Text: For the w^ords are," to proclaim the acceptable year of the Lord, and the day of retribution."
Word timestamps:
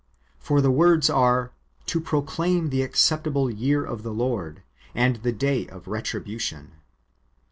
For 0.39 0.61
the 0.61 0.71
w^ords 0.71 1.13
are," 1.15 1.51
to 1.91 2.01
proclaim 2.01 2.69
the 2.71 2.81
acceptable 2.81 3.51
year 3.51 3.85
of 3.85 4.01
the 4.01 4.11
Lord, 4.11 4.63
and 4.95 5.17
the 5.17 5.31
day 5.31 5.67
of 5.67 5.87
retribution." 5.87 6.71